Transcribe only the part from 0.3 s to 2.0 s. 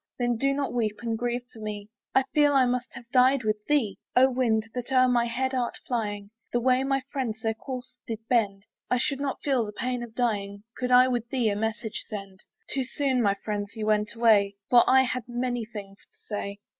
do not weep and grieve for me;